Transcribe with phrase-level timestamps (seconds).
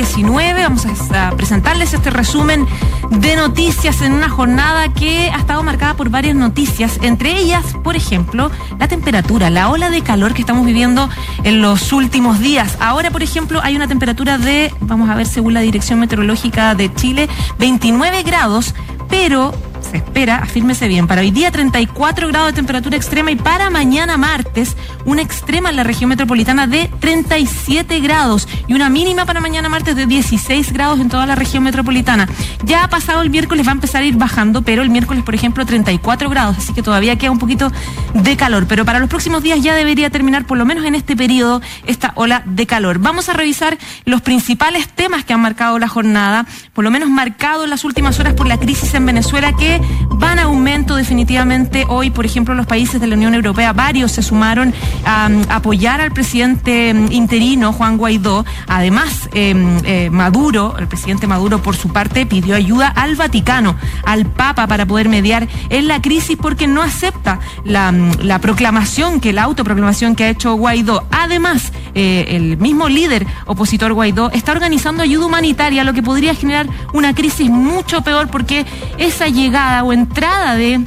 [0.00, 0.62] COVID-19.
[0.62, 2.66] Vamos a, presentarles este resumen
[3.10, 7.96] de noticias en una jornada que ha estado marcada por varias noticias, entre ellas, por
[7.96, 11.08] ejemplo, la temperatura, la ola de calor que estamos viviendo
[11.44, 12.76] en los últimos días.
[12.80, 16.92] Ahora, por ejemplo, hay una temperatura de, vamos a ver según la Dirección Meteorológica de
[16.94, 18.74] Chile, 29 grados,
[19.08, 19.52] pero
[19.90, 24.16] se espera, afírmese bien, para hoy día 34 grados de temperatura extrema y para mañana
[24.16, 29.68] martes una extrema en la región metropolitana de 37 grados y una mínima para mañana
[29.68, 32.28] martes de 16 grados en toda la región metropolitana.
[32.64, 35.34] Ya ha pasado el miércoles va a empezar a ir bajando, pero el miércoles, por
[35.34, 37.72] ejemplo, 34 grados, así que todavía queda un poquito
[38.14, 41.16] de calor, pero para los próximos días ya debería terminar, por lo menos en este
[41.16, 43.00] periodo, esta ola de calor.
[43.00, 47.64] Vamos a revisar los principales temas que han marcado la jornada, por lo menos marcado
[47.64, 49.79] en las últimas horas por la crisis en Venezuela, que
[50.10, 54.22] van a aumento definitivamente hoy, por ejemplo, los países de la Unión Europea, varios se
[54.22, 54.74] sumaron
[55.06, 58.44] a, um, apoyar al presidente um, interino Juan Guaidó.
[58.66, 64.26] Además, em, eh, Maduro, el presidente Maduro, por su parte, pidió ayuda al Vaticano, al
[64.26, 69.44] Papa, para poder mediar en la crisis porque no acepta la, la proclamación, que la
[69.44, 71.06] autoproclamación que ha hecho Guaidó.
[71.10, 76.66] Además, eh, el mismo líder opositor Guaidó está organizando ayuda humanitaria, lo que podría generar
[76.92, 78.66] una crisis mucho peor porque
[78.98, 80.80] esa llegada o entrada de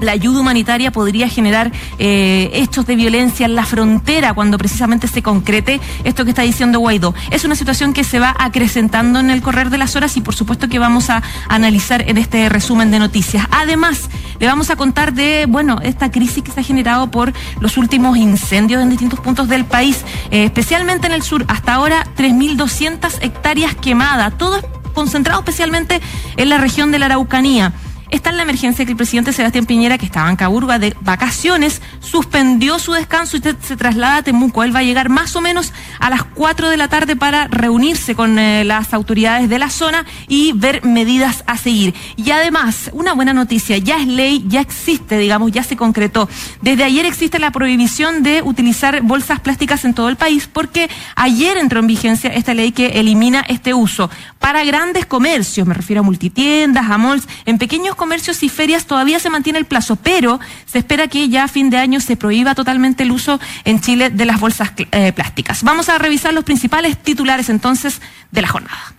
[0.00, 5.22] la ayuda humanitaria podría generar eh, hechos de violencia en la frontera cuando precisamente se
[5.22, 7.14] concrete esto que está diciendo Guaidó.
[7.30, 10.34] Es una situación que se va acrecentando en el correr de las horas y por
[10.34, 13.46] supuesto que vamos a analizar en este resumen de noticias.
[13.50, 17.76] Además, le vamos a contar de, bueno, esta crisis que se ha generado por los
[17.76, 21.44] últimos incendios en distintos puntos del país, eh, especialmente en el sur.
[21.48, 24.60] Hasta ahora, 3.200 hectáreas quemadas, todo
[24.94, 26.00] concentrado especialmente
[26.36, 27.72] en la región de la Araucanía.
[28.10, 31.80] Está en la emergencia que el presidente Sebastián Piñera, que estaba en Caburba de vacaciones,
[32.00, 34.64] suspendió su descanso y se traslada a Temuco.
[34.64, 38.16] Él va a llegar más o menos a las 4 de la tarde para reunirse
[38.16, 41.94] con eh, las autoridades de la zona y ver medidas a seguir.
[42.16, 46.28] Y además, una buena noticia, ya es ley, ya existe, digamos, ya se concretó.
[46.62, 51.56] Desde ayer existe la prohibición de utilizar bolsas plásticas en todo el país porque ayer
[51.58, 54.10] entró en vigencia esta ley que elimina este uso.
[54.40, 59.20] Para grandes comercios, me refiero a multitiendas, a malls, en pequeños comercios y ferias todavía
[59.20, 62.54] se mantiene el plazo, pero se espera que ya a fin de año se prohíba
[62.54, 65.62] totalmente el uso en Chile de las bolsas eh, plásticas.
[65.62, 68.00] Vamos a revisar los principales titulares entonces
[68.30, 68.94] de la jornada.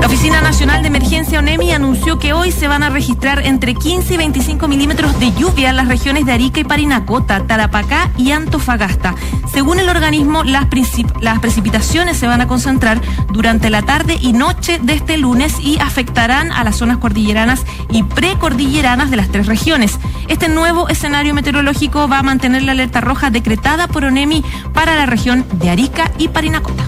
[0.00, 4.14] La Oficina Nacional de Emergencia ONEMI anunció que hoy se van a registrar entre 15
[4.14, 9.14] y 25 milímetros de lluvia en las regiones de Arica y Parinacota, Tarapacá y Antofagasta.
[9.52, 13.00] Según el organismo, las, precipitaciones se van a concentrar
[13.30, 18.02] durante la tarde y noche de este lunes y afectarán a las zonas cordilleranas y
[18.02, 19.98] precordilleranas de las tres regiones.
[20.28, 25.04] Este nuevo escenario meteorológico va a mantener la alerta roja decretada por ONEMI para la
[25.06, 26.84] región de Arica y Parinacota.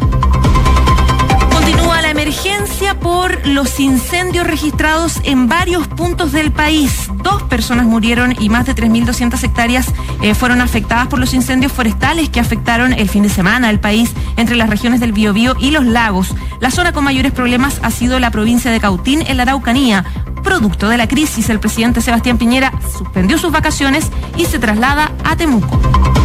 [1.52, 7.08] Continúa emergencia por los incendios registrados en varios puntos del país.
[7.20, 9.86] Dos personas murieron y más de 3.200 hectáreas
[10.22, 14.12] eh, fueron afectadas por los incendios forestales que afectaron el fin de semana al país
[14.36, 16.32] entre las regiones del Biobío y los lagos.
[16.60, 20.04] La zona con mayores problemas ha sido la provincia de Cautín, en la Araucanía.
[20.44, 24.06] Producto de la crisis, el presidente Sebastián Piñera suspendió sus vacaciones
[24.36, 26.21] y se traslada a Temuco.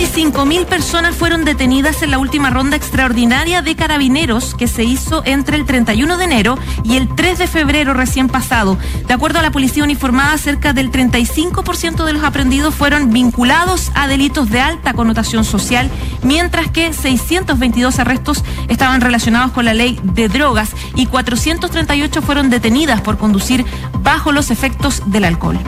[0.00, 5.22] Casi 5.000 personas fueron detenidas en la última ronda extraordinaria de carabineros que se hizo
[5.26, 8.78] entre el 31 de enero y el 3 de febrero recién pasado.
[9.06, 14.06] De acuerdo a la policía uniformada, cerca del 35% de los aprendidos fueron vinculados a
[14.06, 15.90] delitos de alta connotación social,
[16.22, 23.02] mientras que 622 arrestos estaban relacionados con la ley de drogas y 438 fueron detenidas
[23.02, 23.66] por conducir
[24.02, 25.58] bajo los efectos del alcohol.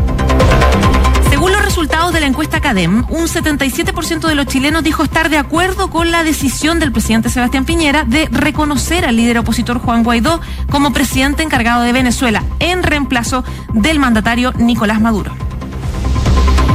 [1.72, 6.10] Resultados de la encuesta CADEM, un 77% de los chilenos dijo estar de acuerdo con
[6.10, 11.42] la decisión del presidente Sebastián Piñera de reconocer al líder opositor Juan Guaidó como presidente
[11.42, 15.32] encargado de Venezuela en reemplazo del mandatario Nicolás Maduro.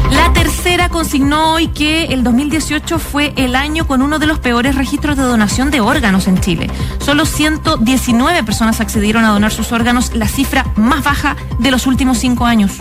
[0.10, 4.74] La tercera consignó hoy que el 2018 fue el año con uno de los peores
[4.74, 6.72] registros de donación de órganos en Chile.
[6.98, 12.18] Solo 119 personas accedieron a donar sus órganos, la cifra más baja de los últimos
[12.18, 12.80] cinco años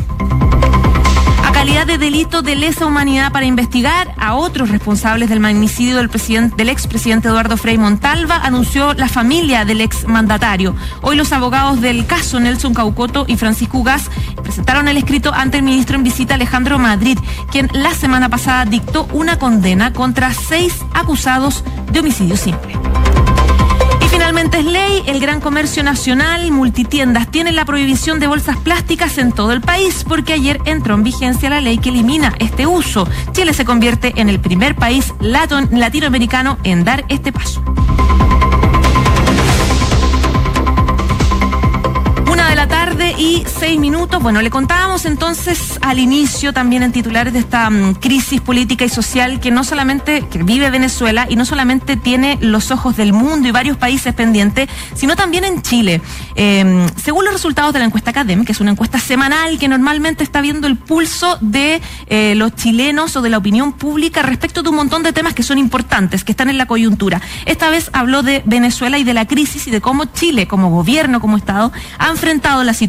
[1.66, 6.08] calidad de delito de lesa humanidad para investigar a otros responsables del magnicidio del,
[6.56, 10.76] del expresidente Eduardo Frei Montalva, anunció la familia del exmandatario.
[11.02, 14.12] Hoy los abogados del caso Nelson Caucoto y Francisco Gas
[14.44, 17.18] presentaron el escrito ante el ministro en visita Alejandro Madrid,
[17.50, 22.85] quien la semana pasada dictó una condena contra seis acusados de homicidio simple
[24.26, 29.30] Finalmente es ley, el Gran Comercio Nacional, multitiendas, tienen la prohibición de bolsas plásticas en
[29.30, 33.06] todo el país porque ayer entró en vigencia la ley que elimina este uso.
[33.30, 37.62] Chile se convierte en el primer país latinoamericano en dar este paso.
[43.18, 44.22] Y seis minutos.
[44.22, 48.88] Bueno, le contábamos entonces al inicio también en titulares de esta mm, crisis política y
[48.88, 53.48] social que no solamente que vive Venezuela y no solamente tiene los ojos del mundo
[53.48, 56.00] y varios países pendientes, sino también en Chile.
[56.36, 60.24] Em, según los resultados de la encuesta Academ, que es una encuesta semanal que normalmente
[60.24, 64.70] está viendo el pulso de eh, los chilenos o de la opinión pública respecto de
[64.70, 67.20] un montón de temas que son importantes, que están en la coyuntura.
[67.44, 71.20] Esta vez habló de Venezuela y de la crisis y de cómo Chile, como gobierno,
[71.20, 72.85] como Estado, ha enfrentado la situación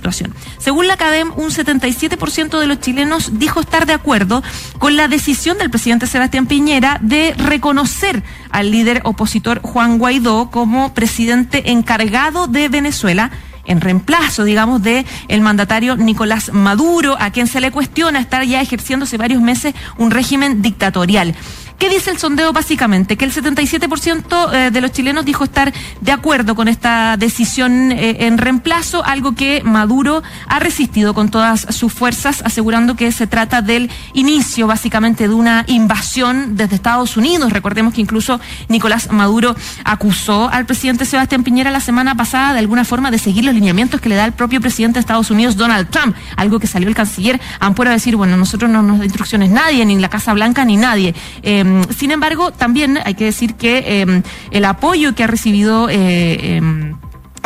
[0.58, 4.44] según la CADEM, un 77% de los chilenos dijo estar de acuerdo
[4.80, 10.94] con la decisión del presidente Sebastián Piñera de reconocer al líder opositor Juan Guaidó como
[10.94, 13.32] presidente encargado de Venezuela
[13.66, 18.62] en reemplazo, digamos, de el mandatario Nicolás Maduro, a quien se le cuestiona estar ya
[18.62, 21.36] ejerciéndose varios meses un régimen dictatorial.
[21.78, 23.18] ¿Qué dice el sondeo básicamente?
[23.18, 25.72] Que el 77% eh, de los chilenos dijo estar
[26.02, 31.68] de acuerdo con esta decisión eh, en reemplazo, algo que Maduro ha resistido con todas
[31.70, 37.54] sus fuerzas, asegurando que se trata del inicio básicamente de una invasión desde Estados Unidos.
[37.54, 38.40] Recordemos que incluso
[38.70, 43.46] Nicolás Maduro acusó al presidente Sebastián Piñera la semana pasada de alguna forma de seguir
[43.46, 46.66] los lineamientos que le da el propio presidente de Estados Unidos, Donald Trump, algo que
[46.66, 50.10] salió el canciller Ampuero a decir, bueno, nosotros no nos da instrucciones nadie, ni la
[50.10, 51.14] Casa Blanca, ni nadie.
[51.44, 55.90] Eh, Em, sin embargo, también hay que decir que em, el apoyo que ha recibido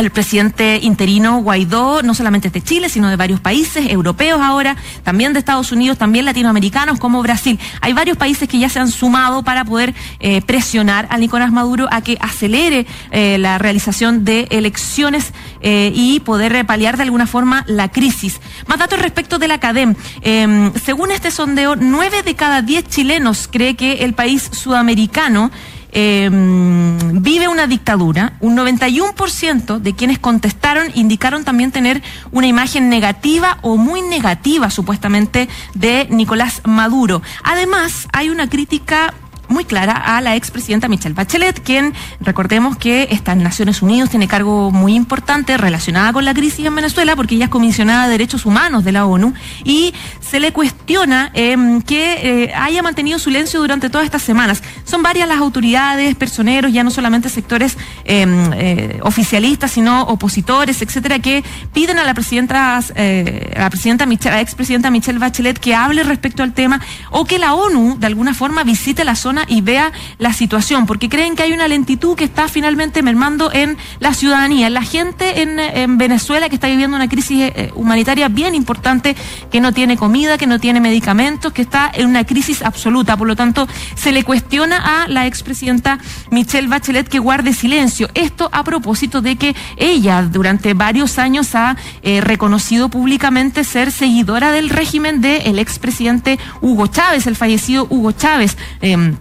[0.02, 5.32] el presidente interino Guaidó, no solamente de Chile, sino de varios países europeos ahora, también
[5.32, 7.60] de Estados Unidos, también latinoamericanos como Brasil.
[7.82, 11.88] Hay varios países que ya se han sumado para poder eh, presionar a Nicolás Maduro
[11.92, 17.64] a que acelere eh, la realización de elecciones eh, y poder paliar de alguna forma
[17.68, 18.42] la crisis.
[18.66, 19.96] Más datos respecto de la CADEM.
[20.22, 25.52] Em, según este sondeo, nueve de cada diez chilenos cree que el país sudamericano
[25.92, 28.34] Em, vive una dictadura.
[28.40, 32.02] Un 91% de quienes contestaron indicaron también tener
[32.32, 37.22] una imagen negativa o muy negativa, supuestamente, de Nicolás Maduro.
[37.44, 39.14] Además, hay una crítica
[39.52, 44.28] muy clara a la expresidenta Michelle Bachelet, quien recordemos que está en Naciones Unidas, tiene
[44.28, 48.46] cargo muy importante relacionada con la crisis en Venezuela, porque ella es comisionada de Derechos
[48.46, 49.34] Humanos de la ONU
[49.64, 54.64] y se le cuestiona em, que eh, haya mantenido silencio durante todas estas semanas.
[54.86, 61.20] Son varias las autoridades, personeros, ya no solamente sectores em, eh, oficialistas, sino opositores, etcétera,
[61.20, 61.44] que
[61.74, 66.04] piden a la presidenta, eh, a la presidenta a la expresidenta Michelle Bachelet que hable
[66.04, 66.80] respecto al tema
[67.12, 71.10] o que la ONU de alguna forma visite la zona y vea la situación, porque
[71.10, 75.52] creen que hay una lentitud que está finalmente mermando en la ciudadanía, la gente en,
[75.98, 79.16] Venezuela que está viviendo una crisis eh, humanitaria bien importante,
[79.52, 83.18] que no tiene comida, que no tiene medicamentos, que está en una crisis absoluta.
[83.18, 86.00] Por lo tanto, se le cuestiona a la expresidenta
[86.32, 88.10] Michelle Bachelet que guarde silencio.
[88.14, 94.52] Esto a propósito de que ella durante varios años ha eh, reconocido públicamente ser seguidora
[94.52, 98.58] del régimen del expresidente Hugo Chávez, el fallecido Hugo Chávez.
[98.82, 99.16] Em,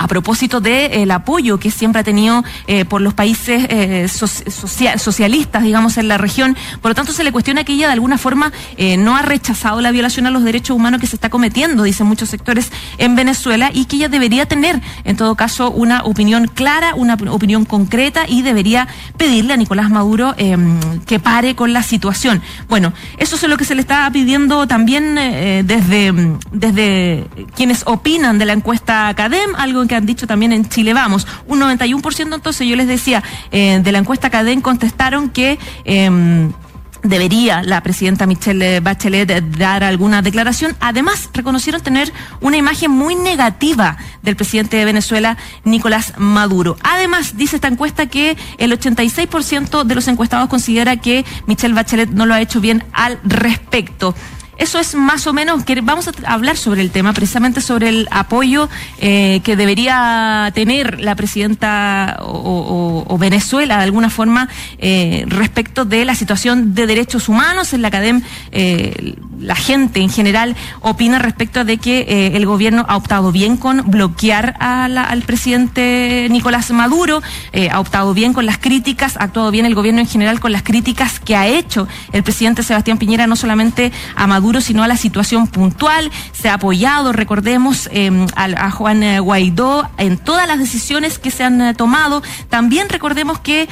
[0.00, 5.98] a propósito del apoyo que siempre ha tenido eh, por los países eh, socialistas, digamos,
[5.98, 6.56] en la región.
[6.80, 9.82] Por lo tanto, se le cuestiona que ella de alguna forma eh, no ha rechazado
[9.82, 13.70] la violación a los derechos humanos que se está cometiendo, dicen muchos sectores en Venezuela,
[13.74, 18.40] y que ella debería tener, en todo caso, una opinión clara, una opinión concreta y
[18.40, 18.88] debería
[19.18, 22.40] pedirle a Nicolás Maduro em, que pare con la situación.
[22.70, 28.46] Bueno, eso es lo que se le está pidiendo también desde, desde quienes opinan de
[28.46, 31.26] la encuesta Academ, algo que han dicho también en Chile Vamos.
[31.48, 35.58] Un 91% entonces, yo les decía, eh, de la encuesta Cadén contestaron que...
[35.84, 36.52] Em,
[37.02, 40.76] debería la presidenta Michelle Bachelet dar alguna declaración.
[40.80, 46.76] Además, reconocieron tener una imagen muy negativa del presidente de Venezuela, Nicolás Maduro.
[46.82, 52.26] Además, dice esta encuesta que el 86% de los encuestados considera que Michelle Bachelet no
[52.26, 54.14] lo ha hecho bien al respecto.
[54.60, 58.08] Eso es más o menos que vamos a hablar sobre el tema, precisamente sobre el
[58.10, 64.48] apoyo eh, que debería tener la presidenta o, Venezuela de alguna forma
[64.78, 67.72] eh, respecto de la situación de derechos humanos.
[67.72, 72.84] En la academia eh, la gente en general opina respecto de que eh, el gobierno
[72.88, 78.58] ha optado bien con bloquear al presidente Nicolás Maduro, eh, ha optado bien con las
[78.58, 82.22] críticas, ha actuado bien el gobierno en general con las críticas que ha hecho el
[82.22, 86.10] presidente Sebastián Piñera, no solamente a Maduro, sino a la situación puntual.
[86.32, 91.44] Se ha apoyado, recordemos, em, a, Juan eh, Guaidó en todas las decisiones que se
[91.44, 92.22] han tomado.
[92.48, 93.68] También recordemos que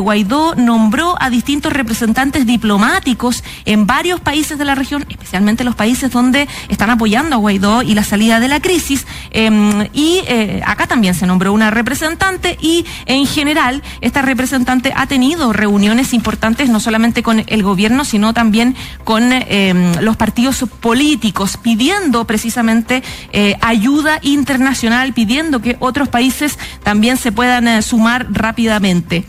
[0.00, 6.10] Guaidó nombró a distintos representantes diplomáticos en varios países de la región, especialmente los países
[6.10, 9.06] donde están apoyando a Guaidó y la salida de la crisis.
[9.30, 15.06] Em, y eh, acá también se nombró una representante y en general esta representante ha
[15.06, 21.58] tenido reuniones importantes no solamente con el gobierno, sino también con em, los partidos políticos,
[21.62, 23.02] pidiendo precisamente
[23.32, 29.24] eh, ayuda internacional, pidiendo que otros países también se puedan eh, sumar rápidamente.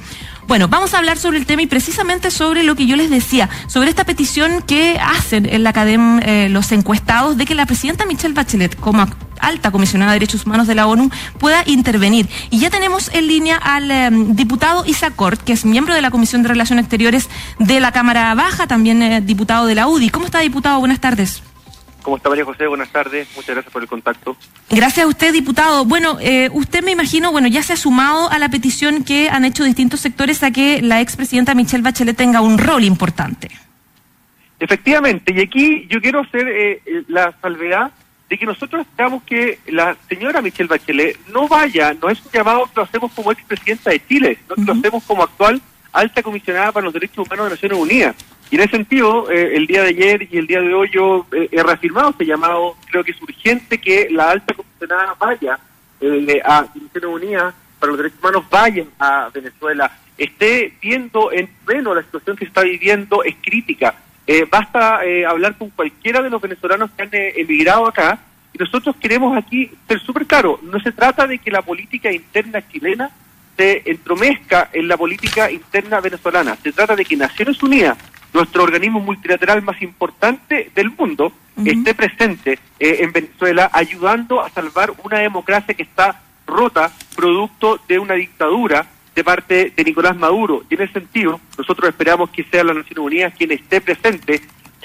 [0.47, 3.49] Bueno, vamos a hablar sobre el tema y precisamente sobre lo que yo les decía,
[3.67, 8.05] sobre esta petición que hacen en la academia eh, los encuestados de que la presidenta
[8.05, 9.07] Michelle Bachelet, como
[9.39, 11.09] alta comisionada de derechos humanos de la ONU,
[11.39, 12.29] pueda intervenir.
[12.49, 16.11] Y ya tenemos en línea al em, diputado Isaac Cort, que es miembro de la
[16.11, 20.09] Comisión de Relaciones Exteriores de la Cámara Baja, también eh, diputado de la UDI.
[20.09, 20.79] ¿Cómo está, diputado?
[20.79, 21.43] Buenas tardes.
[22.03, 22.67] ¿Cómo está María José?
[22.67, 23.27] Buenas tardes.
[23.35, 24.35] Muchas gracias por el contacto.
[24.69, 25.85] Gracias a usted, diputado.
[25.85, 29.45] Bueno, eh, usted me imagino, bueno, ya se ha sumado a la petición que han
[29.45, 33.49] hecho distintos sectores a que la expresidenta Michelle Bachelet tenga un rol importante.
[34.59, 37.91] Efectivamente, y aquí yo quiero hacer eh, eh, la salvedad
[38.29, 42.65] de que nosotros esperamos que la señora Michelle Bachelet no vaya, no es un llamado
[42.65, 45.61] que lo hacemos como expresidenta de Chile, no lo hacemos como actual
[45.93, 48.15] alta comisionada para los derechos humanos de Naciones Unidas.
[48.53, 51.25] Y en ese sentido, eh, el día de ayer y el día de hoy yo
[51.31, 52.75] eh, he reafirmado este llamado.
[52.85, 55.57] Creo que es urgente que la alta comisionada vaya
[55.99, 61.95] eh, a Naciones Unidas para los Derechos Humanos, vayan a Venezuela, esté viendo en pleno
[61.95, 63.95] la situación que está viviendo, es crítica.
[64.51, 68.19] basta hablar con cualquiera de los venezolanos que han emigrado acá
[68.53, 72.61] y nosotros queremos aquí ser súper claro, no se trata de que la política interna
[72.69, 73.09] chilena
[73.57, 77.97] se entromezca en la política interna venezolana, se trata de que Naciones Unidas
[78.33, 81.31] nuestro organismo multilateral más importante del mundo,
[81.63, 87.99] esté presente eh, en Venezuela ayudando a salvar una democracia que está rota producto de
[87.99, 90.63] una dictadura de parte de Nicolás Maduro.
[90.69, 94.41] Y en ese sentido, nosotros esperamos que sea la Naciones Unidas quien esté presente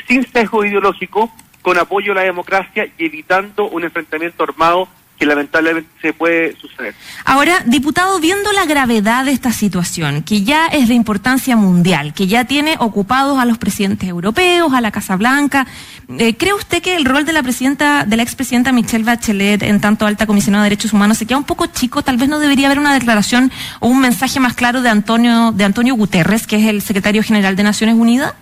[0.07, 1.31] sin sesgo ideológico,
[1.63, 6.95] con apoyo a la democracia y evitando un enfrentamiento armado que lamentablemente se puede suceder.
[7.25, 12.29] Ahora, diputado, viendo la gravedad de esta situación, que ya es de importancia mundial, que
[12.29, 15.67] ya tiene ocupados a los presidentes europeos, a la Casa Blanca,
[16.19, 19.81] eh, ¿cree usted que el rol de la presidenta, de la expresidenta Michelle Bachelet en
[19.81, 22.03] tanto alta comisionada de derechos humanos se queda un poco chico?
[22.03, 25.65] Tal vez no debería haber una declaración o un mensaje más claro de Antonio, de
[25.65, 28.35] Antonio Guterres, que es el secretario general de Naciones Unidas.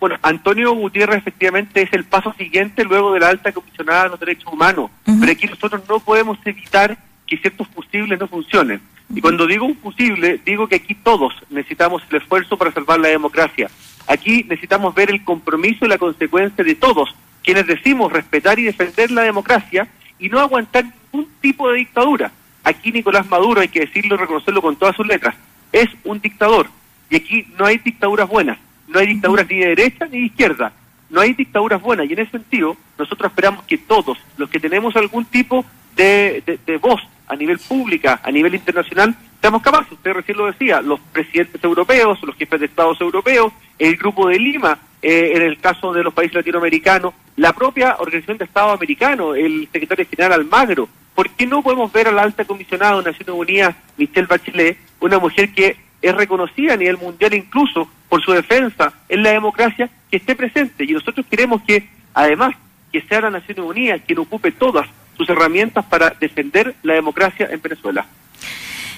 [0.00, 4.20] Bueno, Antonio Gutiérrez efectivamente es el paso siguiente luego de la alta comisionada de los
[4.20, 8.80] derechos humanos, pero aquí nosotros no podemos evitar que ciertos fusibles no funcionen.
[9.12, 13.08] Y cuando digo un fusible, digo que aquí todos necesitamos el esfuerzo para salvar la
[13.08, 13.68] democracia.
[14.06, 19.10] Aquí necesitamos ver el compromiso y la consecuencia de todos, quienes decimos respetar y defender
[19.10, 19.88] la democracia
[20.18, 22.30] y no aguantar ningún tipo de dictadura.
[22.62, 25.34] Aquí Nicolás Maduro, hay que decirlo y reconocerlo con todas sus letras,
[25.72, 26.68] es un dictador.
[27.10, 30.72] Y aquí no hay dictaduras buenas no hay dictaduras ni de derecha ni de izquierda,
[31.10, 32.08] no hay dictaduras buenas.
[32.08, 35.64] Y en ese sentido nosotros esperamos que todos los que tenemos algún tipo
[35.96, 36.42] de,
[36.80, 41.62] voz a nivel pública, a nivel internacional, seamos capaces, usted recién lo decía, los presidentes
[41.62, 46.02] europeos, los jefes de estados europeos, el grupo de Lima, eh, en el caso de
[46.02, 51.46] los países latinoamericanos, la propia Organización de Estado Americano, el secretario general Almagro, ¿por qué
[51.46, 55.76] no podemos ver a la alta comisionada de Naciones Unidas, Michelle Bachelet, una mujer que
[56.00, 60.84] es reconocida a nivel mundial incluso por su defensa en la democracia, que esté presente.
[60.84, 62.54] Y nosotros queremos que, además,
[62.92, 67.60] que sea la Naciones Unidas quien ocupe todas sus herramientas para defender la democracia en
[67.60, 68.06] Venezuela.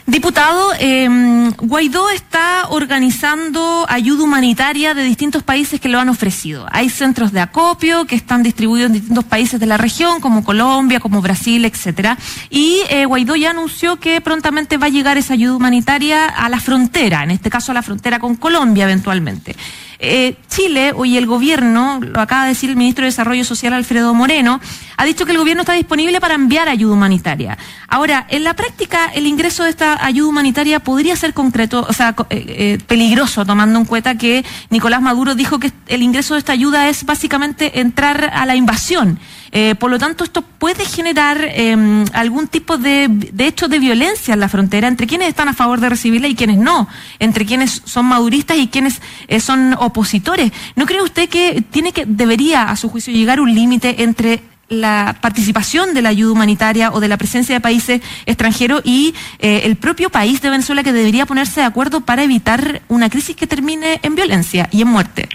[0.07, 6.67] Diputado, em, Guaidó está organizando ayuda humanitaria de distintos países que lo han ofrecido.
[6.73, 11.01] Hay centros de acopio que están distribuidos en distintos países de la región, como Colombia,
[11.01, 12.19] como Brasil, etcétera.
[12.49, 16.61] Y eh, Guaidó ya anunció que prontamente va a llegar esa ayuda humanitaria a la
[16.61, 19.55] frontera, en este caso a la frontera con Colombia eventualmente.
[20.03, 24.15] Eh, Chile, hoy el gobierno, lo acaba de decir el ministro de Desarrollo Social Alfredo
[24.15, 24.59] Moreno,
[24.97, 27.59] ha dicho que el gobierno está disponible para enviar ayuda humanitaria.
[27.87, 32.15] Ahora, en la práctica, el ingreso de esta ayuda humanitaria podría ser concreto, o sea,
[32.31, 36.53] eh, eh, peligroso, tomando en cuenta que Nicolás Maduro dijo que el ingreso de esta
[36.53, 39.19] ayuda es básicamente entrar a la invasión.
[39.53, 44.35] Eh, por lo tanto, esto puede generar em, algún tipo de, de hecho de violencia
[44.35, 46.89] en la frontera entre quienes están a favor de recibirla y quienes no,
[47.19, 49.01] entre quienes son maduristas y quienes
[49.41, 50.53] son opositores.
[50.77, 55.17] ¿No cree usted que tiene que debería, a su juicio, llegar un límite entre la
[55.21, 59.77] participación de la ayuda humanitaria o de la presencia de países extranjeros y eh, el
[59.77, 64.01] propio país de Venezuela que debería ponerse de acuerdo para evitar una crisis que termine
[64.03, 65.29] en violencia y en muerte?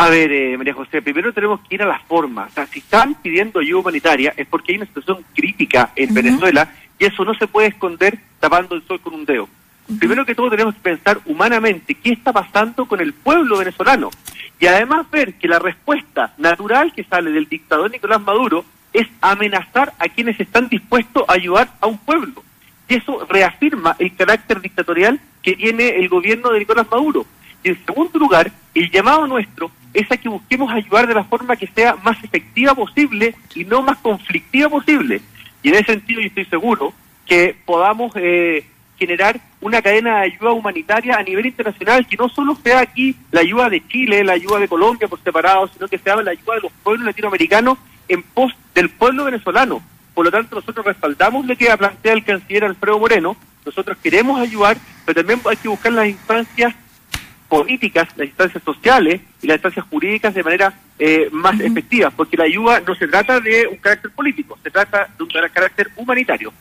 [0.00, 2.46] A ver, eh, María José, primero tenemos que ir a la forma.
[2.46, 6.72] O sea, si están pidiendo ayuda humanitaria es porque hay una situación crítica en Venezuela
[6.98, 9.46] y eso no se puede esconder tapando el sol con un dedo.
[9.98, 14.08] Primero que todo tenemos que pensar humanamente qué está pasando con el pueblo venezolano
[14.58, 18.64] y además ver que la respuesta natural que sale del dictador Nicolás Maduro
[18.94, 22.42] es amenazar a quienes están dispuestos a ayudar a un pueblo.
[22.88, 27.26] Y eso reafirma el carácter dictatorial que tiene el gobierno de Nicolás Maduro.
[27.62, 31.56] Y en segundo lugar, el llamado nuestro es a que busquemos ayudar de la forma
[31.56, 35.20] que sea más efectiva posible y no más conflictiva posible.
[35.62, 36.92] Y en ese sentido yo estoy seguro
[37.26, 38.64] que podamos eh,
[38.98, 43.40] generar una cadena de ayuda humanitaria a nivel internacional, que no solo sea aquí la
[43.40, 46.60] ayuda de Chile, la ayuda de Colombia por separado, sino que sea la ayuda de
[46.62, 47.78] los pueblos latinoamericanos
[48.08, 49.82] en pos del pueblo venezolano.
[50.14, 54.76] Por lo tanto, nosotros respaldamos lo que plantea el canciller Alfredo Moreno, nosotros queremos ayudar,
[55.04, 56.74] pero también hay que buscar las instancias
[57.48, 62.44] políticas, las instancias sociales y las instancias jurídicas de manera eh, más efectiva, porque la
[62.44, 66.52] ayuda no se trata de un carácter político, se trata de un carácter humanitario.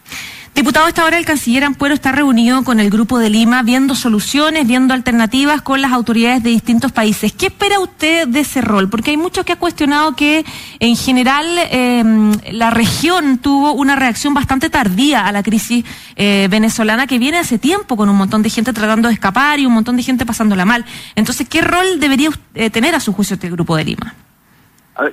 [0.59, 3.95] Diputado, a esta hora el canciller Ampuero está reunido con el Grupo de Lima viendo
[3.95, 7.31] soluciones, viendo alternativas con las autoridades de distintos países.
[7.31, 8.89] ¿Qué espera usted de ese rol?
[8.89, 10.43] Porque hay muchos que ha cuestionado que
[10.79, 15.86] en general em, la región tuvo una reacción bastante tardía a la crisis
[16.17, 19.65] eh, venezolana que viene hace tiempo con un montón de gente tratando de escapar y
[19.65, 20.83] un montón de gente pasándola mal.
[21.15, 24.15] Entonces, ¿qué rol debería eh, tener a su juicio este Grupo de Lima?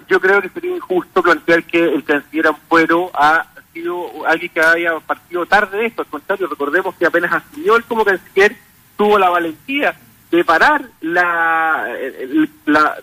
[0.08, 3.46] yo creo que sería injusto plantear que el canciller Ampuero ha
[4.26, 8.04] alguien que haya partido tarde de esto, al contrario, recordemos que apenas asumió él como
[8.04, 8.56] canciller,
[8.96, 9.94] tuvo la valentía
[10.30, 11.86] de parar la,
[12.64, 12.96] la,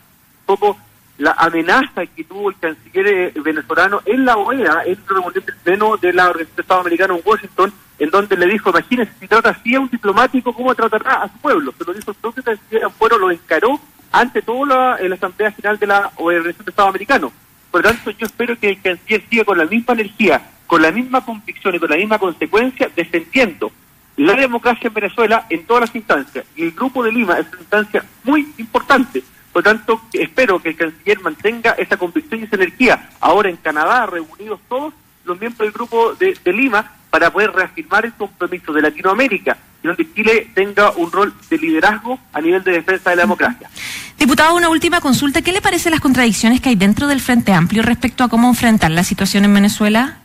[0.45, 0.77] poco
[1.17, 4.97] la amenaza que tuvo el canciller eh, venezolano en la OEA, en
[5.33, 9.27] del pleno de la Organización Estado Americano en Washington, en donde le dijo, imagínese, si
[9.27, 11.73] trata así a un diplomático, ¿cómo tratará a su pueblo?
[11.77, 13.79] Se lo dijo el propio canciller Ampuero, lo encaró
[14.13, 17.33] ante todo la, la Asamblea General de la Organización Estado Americano.
[17.69, 20.91] Por lo tanto, yo espero que el canciller siga con la misma energía, con la
[20.91, 23.71] misma convicción y con la misma consecuencia, defendiendo
[24.15, 26.45] la democracia en Venezuela en todas las instancias.
[26.55, 29.23] Y el Grupo de Lima es una instancia muy importante.
[29.51, 33.09] Por lo tanto, espero que el canciller mantenga esa convicción y esa energía.
[33.19, 34.93] Ahora en Canadá, reunidos todos
[35.33, 40.07] los miembros del Grupo de, Lima, para poder reafirmar el compromiso de Latinoamérica y donde
[40.13, 43.69] Chile tenga un rol de liderazgo a nivel de defensa de la democracia.
[44.17, 45.41] Diputado, una última consulta.
[45.41, 48.91] ¿Qué le parece las contradicciones que hay dentro del Frente Amplio respecto a cómo enfrentar
[48.91, 50.19] la situación en Venezuela?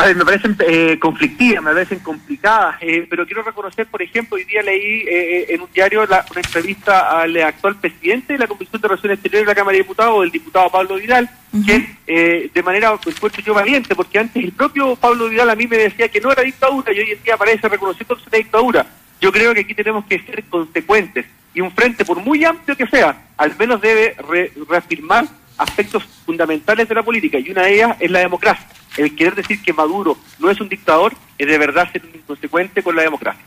[0.00, 4.36] A ver, me parecen eh, conflictivas, me parecen complicadas, eh, pero quiero reconocer, por ejemplo,
[4.36, 8.46] hoy día leí eh, en un diario la, una entrevista al actual presidente de la
[8.46, 11.28] Comisión de Relaciones Exteriores de la Cámara de Diputados, el diputado Pablo Vidal,
[11.66, 15.76] que de manera, encuentro yo valiente, porque antes el propio Pablo Vidal a mí me
[15.76, 18.86] decía que no era dictadura y hoy en día parece reconociendo que es una dictadura.
[19.20, 22.86] Yo creo que aquí tenemos que ser consecuentes y un frente, por muy amplio que
[22.86, 24.16] sea, al menos debe
[24.66, 25.26] reafirmar
[25.58, 29.62] aspectos fundamentales de la política y una de ellas es la democracia el querer decir
[29.62, 33.44] que Maduro no es un dictador es de verdad ser inconsecuente con la democracia.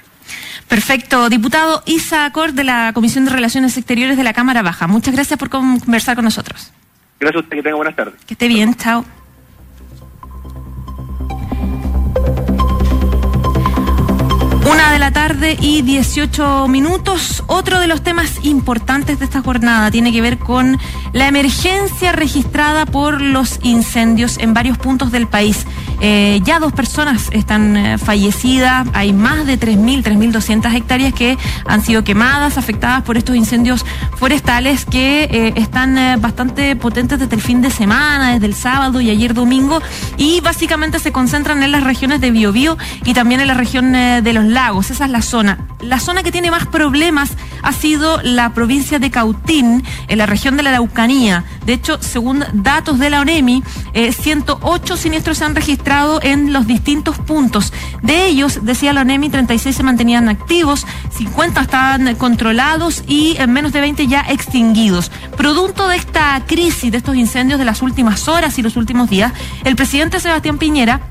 [0.67, 1.29] Perfecto.
[1.29, 4.87] Diputado Isa Cor de la Comisión de Relaciones Exteriores de la Cámara Baja.
[4.87, 6.71] Muchas gracias por conversar con nosotros.
[7.19, 8.15] Gracias a usted, que tenga buenas tardes.
[8.25, 9.05] Que esté bien, chao.
[14.91, 17.43] De la tarde y 18 minutos.
[17.47, 20.77] Otro de los temas importantes de esta jornada tiene que ver con
[21.13, 25.65] la emergencia registrada por los incendios en varios puntos del país.
[25.99, 31.81] Eh, ya dos personas están eh, fallecidas, hay más de 3.000, 3.200 hectáreas que han
[31.81, 33.85] sido quemadas, afectadas por estos incendios
[34.17, 39.09] forestales que eh, están bastante potentes desde el fin de semana, desde el sábado y
[39.09, 39.81] ayer domingo,
[40.17, 44.33] y básicamente se concentran en las regiones de Biobío y también en la región de
[44.33, 44.72] los lagos.
[44.79, 45.67] Esa es la zona.
[45.81, 47.31] La zona que tiene más problemas
[47.61, 51.43] ha sido la provincia de Cautín, en la región de la Araucanía.
[51.65, 57.17] De hecho, según datos de la ONEMI, 108 siniestros se han registrado en los distintos
[57.19, 57.73] puntos.
[58.01, 60.85] De ellos, decía la ONEMI, 36 se mantenían activos,
[61.17, 65.11] 50 estaban controlados y en menos de 20 ya extinguidos.
[65.37, 69.33] Producto de esta crisis, de estos incendios de las últimas horas y los últimos días,
[69.63, 71.01] el presidente Sebastián Piñera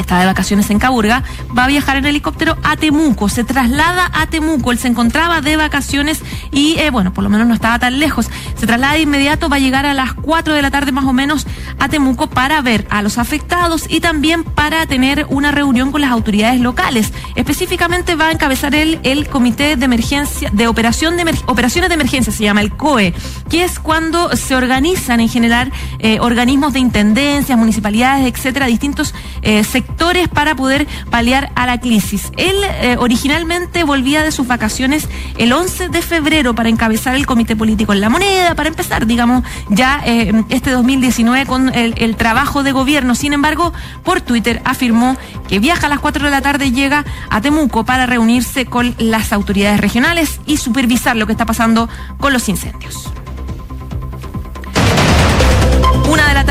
[0.00, 1.22] está de vacaciones en Caburga,
[1.56, 5.56] va a viajar en helicóptero a Temuco, se traslada a Temuco, él se encontraba de
[5.56, 9.48] vacaciones y eh, bueno, por lo menos no estaba tan lejos, se traslada de inmediato,
[9.48, 11.46] va a llegar a las 4 de la tarde más o menos
[11.78, 16.10] a Temuco para ver a los afectados y también para tener una reunión con las
[16.10, 17.12] autoridades locales.
[17.34, 22.32] Específicamente va a encabezar él el Comité de Emergencia, de Operación de Operaciones de Emergencia,
[22.32, 23.14] se llama el COE,
[23.48, 29.64] que es cuando se organizan en general eh, organismos de intendencias, municipalidades, etcétera, distintos eh,
[29.64, 29.85] sectores
[30.28, 32.30] para poder paliar a la crisis.
[32.36, 37.56] Él eh, originalmente volvía de sus vacaciones el 11 de febrero para encabezar el Comité
[37.56, 40.02] Político en la Moneda, para empezar, digamos, ya
[40.48, 43.14] este 2019 con el, el trabajo de gobierno.
[43.14, 43.72] Sin embargo,
[44.04, 45.16] por Twitter afirmó
[45.48, 48.94] que viaja a las 4 de la tarde y llega a Temuco para reunirse con
[48.98, 53.10] las autoridades regionales y supervisar lo que está pasando con los incendios.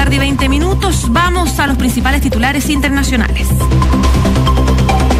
[0.06, 3.48] Tarde y 20 minutos, vamos a los principales titulares internacionales.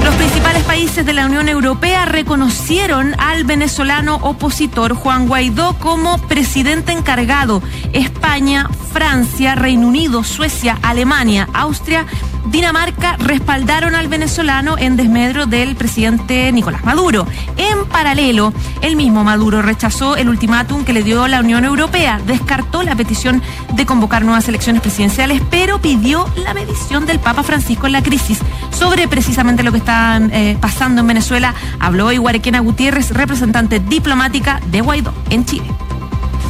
[0.04, 6.92] Los principales países de la Unión Europea reconocieron al venezolano opositor Juan Guaidó como presidente
[6.92, 7.64] encargado.
[7.94, 12.06] España, Francia, Reino Unido, Suecia, Alemania, Austria
[12.46, 17.28] Dinamarca respaldaron al venezolano en desmedro del presidente Nicolás Maduro.
[17.58, 22.84] En paralelo, el mismo Maduro rechazó el ultimátum que le dio la Unión Europea, descartó
[22.84, 23.42] la petición
[23.74, 28.40] de convocar nuevas elecciones presidenciales, pero pidió la medición del Papa Francisco en la crisis.
[28.72, 34.80] Sobre precisamente lo que está eh, pasando en Venezuela, habló Iguarequena Gutiérrez, representante diplomática de
[34.82, 35.68] Guaidó en Chile.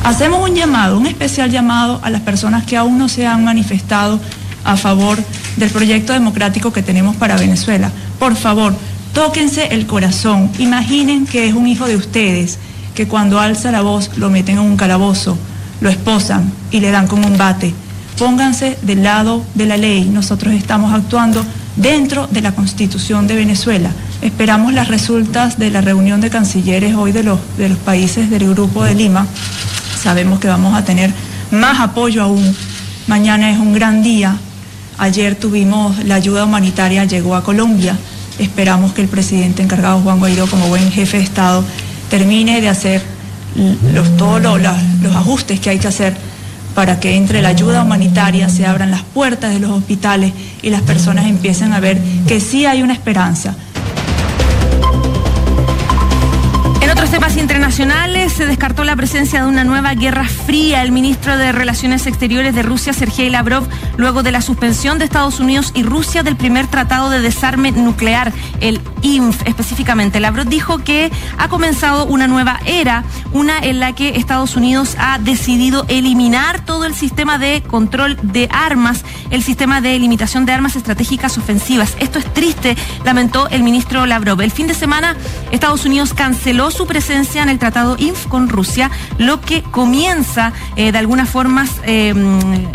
[0.06, 4.20] Hacemos un llamado, un especial llamado a las personas que aún no se han manifestado
[4.64, 5.18] a favor
[5.58, 7.92] del proyecto democrático que tenemos para Venezuela.
[8.20, 8.76] Por favor,
[9.16, 10.52] tóquense el corazón.
[10.60, 12.60] Imaginen que es un hijo de ustedes,
[12.94, 15.40] que cuando alza la voz lo meten en un calabozo,
[15.82, 17.74] lo esposan y le dan con un bate.
[18.20, 20.06] Pónganse del lado de la ley.
[20.06, 21.44] Nosotros estamos actuando
[21.78, 23.90] dentro de la Constitución de Venezuela.
[24.22, 28.48] Esperamos las resultas de la reunión de cancilleres hoy de los, de los países del
[28.54, 29.26] Grupo de Lima.
[30.06, 31.12] Sabemos que vamos a tener
[31.52, 32.56] más apoyo aún.
[33.08, 34.38] Mañana es un gran día
[34.98, 37.98] Ayer tuvimos la ayuda humanitaria, llegó a Colombia.
[38.40, 41.66] Esperamos que el presidente encargado, Juan Guaidó, como buen jefe de Estado,
[42.10, 43.02] termine de hacer
[44.18, 46.16] todos los, ajustes que hay que hacer
[46.74, 50.82] para que entre la ayuda humanitaria, se abran las puertas de los hospitales y las
[50.82, 53.56] personas empiecen a ver que sí hay una esperanza
[57.34, 60.84] internacionales, se descartó la presencia de una nueva guerra fría.
[60.84, 65.40] El ministro de Relaciones Exteriores de Rusia, Sergei Lavrov, luego de la suspensión de Estados
[65.40, 70.20] Unidos y Rusia del primer tratado de desarme nuclear, el INF específicamente.
[70.20, 75.18] Lavrov dijo que ha comenzado una nueva era, una en la que Estados Unidos ha
[75.18, 80.76] decidido eliminar todo el sistema de control de armas, el sistema de limitación de armas
[80.76, 81.96] estratégicas ofensivas.
[82.00, 84.42] Esto es triste, lamentó el ministro Lavrov.
[84.42, 85.18] El fin de semana,
[85.52, 90.92] Estados Unidos canceló su presencia en el Tratado INF con Rusia, lo que comienza eh,
[90.92, 92.14] de alguna forma eh,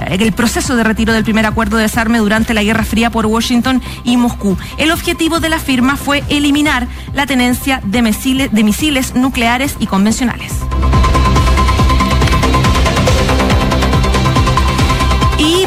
[0.08, 3.82] el proceso de retiro del primer acuerdo de desarme durante la Guerra Fría por Washington
[4.02, 4.56] y Moscú.
[4.78, 10.52] El objetivo de la firma fue eliminar la tenencia de misiles nucleares y convencionales.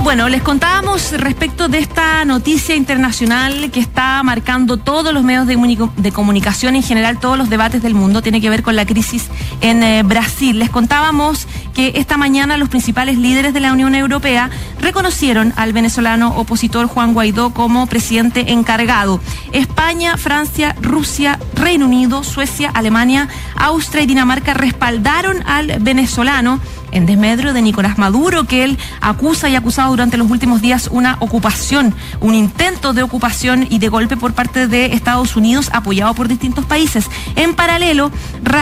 [0.04, 6.12] Bueno, les contábamos respecto de esta noticia internacional que está marcando todos los medios de,
[6.12, 9.30] comunicación, en general todos los debates del mundo, tiene que ver con la crisis
[9.62, 10.60] en eh, Brasil.
[10.60, 14.50] Les contábamos que esta mañana los principales líderes de la Unión Europea
[14.82, 19.22] reconocieron al venezolano opositor Juan Guaidó como presidente encargado.
[19.54, 26.60] España, Francia, Rusia, Reino Unido, Suecia, Alemania, Austria y Dinamarca respaldaron al venezolano
[26.94, 30.90] en desmedro de Nicolás Maduro, que él acusa y ha acusado durante los últimos días
[30.92, 36.14] una ocupación, un intento de ocupación y de golpe por parte de Estados Unidos, apoyado
[36.14, 37.10] por distintos países.
[37.36, 38.12] En paralelo,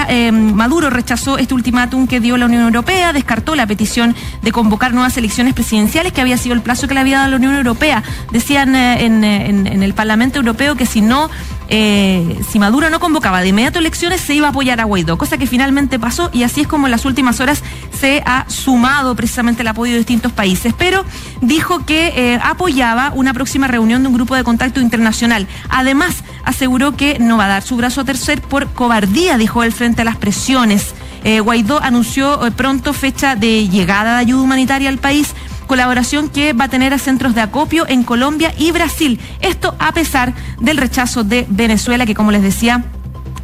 [0.10, 4.94] eh, Maduro rechazó este ultimátum que dio la Unión Europea, descartó la petición de convocar
[4.94, 8.04] nuevas elecciones presidenciales, que había sido el plazo que le había dado la Unión Europea.
[8.32, 11.30] Decían eh, en el Parlamento Europeo que si no
[11.74, 15.38] eh, si Maduro no convocaba de inmediato elecciones, se iba a apoyar a Guaidó, cosa
[15.38, 17.64] que finalmente pasó y así es como en las últimas horas
[18.02, 20.74] se ha sumado precisamente el apoyo de distintos países.
[20.76, 21.06] Pero
[21.42, 25.48] dijo que eh, apoyaba una próxima reunión de un grupo de contacto internacional.
[25.70, 29.72] Además, aseguró que no va a dar su brazo a tercer por cobardía, dijo él,
[29.72, 30.96] frente a las presiones.
[31.24, 35.36] Eh, Guaidó anunció pronto fecha de llegada de ayuda humanitaria al país
[35.68, 39.22] colaboración que va a tener a centros de acopio en Colombia y Brasil.
[39.40, 42.84] Esto a pesar del rechazo de Venezuela, que como les decía,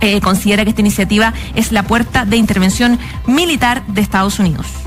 [0.02, 4.87] eh, considera que esta iniciativa es la puerta de intervención militar de Estados Unidos.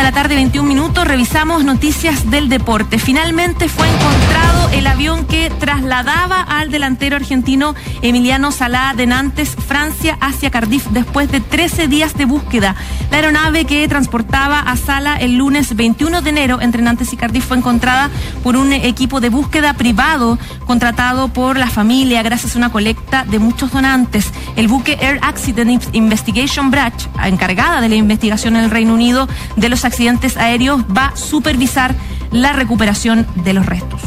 [0.00, 2.98] De la tarde, 21 minutos, revisamos noticias del deporte.
[2.98, 10.16] Finalmente fue encontrado el avión que trasladaba al delantero argentino Emiliano Salá de Nantes, Francia,
[10.22, 12.76] hacia Cardiff, después de 13 días de búsqueda.
[13.10, 17.44] La aeronave que transportaba a Sala el lunes 21 de enero entre Nantes y Cardiff
[17.44, 18.08] fue encontrada
[18.42, 23.38] por un equipo de búsqueda privado contratado por la familia gracias a una colecta de
[23.38, 24.32] muchos donantes.
[24.56, 29.68] El buque Air Accident Investigation Branch, encargada de la investigación en el Reino Unido de
[29.68, 31.94] los accidentes aéreos, va a supervisar
[32.30, 34.00] la recuperación de los restos.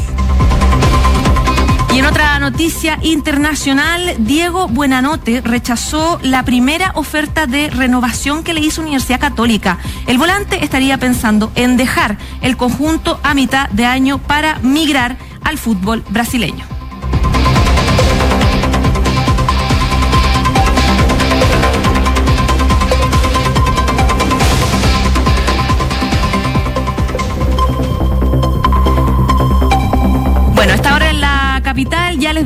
[1.94, 8.60] Y en otra noticia internacional, Diego Buenanote rechazó la primera oferta de renovación que le
[8.60, 9.78] hizo Universidad Católica.
[10.08, 15.56] El volante estaría pensando en dejar el conjunto a mitad de año para migrar al
[15.56, 16.73] fútbol brasileño.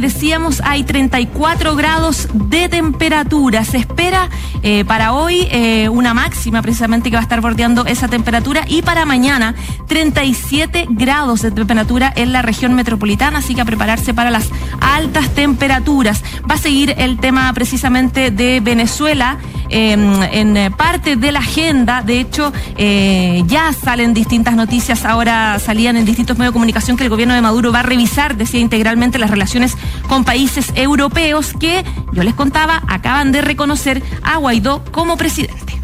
[0.01, 3.65] Decíamos, hay 34 grados de temperatura.
[3.65, 4.29] Se espera
[4.63, 8.83] eh, para hoy eh, una máxima precisamente que va a estar bordeando esa temperatura y
[8.83, 9.55] para mañana
[9.87, 15.31] 37 grados de temperatura en la región metropolitana, así que a prepararse para las altas
[15.31, 16.23] temperaturas.
[16.49, 19.39] Va a seguir el tema precisamente de Venezuela.
[19.71, 22.03] Em, en parte de la agenda.
[22.03, 27.05] De hecho, eh, ya salen distintas noticias, ahora salían en distintos medios de comunicación que
[27.05, 29.77] el gobierno de Maduro va a revisar, decía integralmente, las relaciones
[30.09, 35.78] con países europeos que, yo les contaba, acaban de reconocer a Guaidó como presidente.